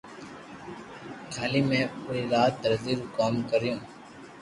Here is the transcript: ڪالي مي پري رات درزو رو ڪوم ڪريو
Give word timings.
ڪالي 1.33 1.61
مي 1.69 1.81
پري 2.03 2.21
رات 2.33 2.53
درزو 2.63 2.93
رو 2.99 3.05
ڪوم 3.17 3.33
ڪريو 3.49 3.75